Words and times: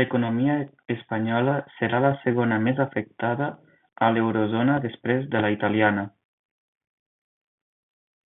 L'economia 0.00 0.56
espanyola 0.94 1.54
serà 1.78 2.00
la 2.06 2.12
segona 2.26 2.60
més 2.66 2.84
afectada 2.86 3.48
a 4.08 4.12
l'eurozona 4.18 4.78
després 4.88 5.28
de 5.36 5.46
la 5.46 5.56
italiana. 5.58 6.08